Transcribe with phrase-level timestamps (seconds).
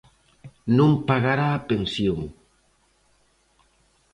[0.77, 2.19] Non pagará a pensión.